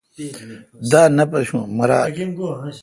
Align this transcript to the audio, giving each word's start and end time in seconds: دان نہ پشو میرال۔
دان 0.91 1.09
نہ 1.17 1.23
پشو 1.31 1.59
میرال۔ 1.77 2.05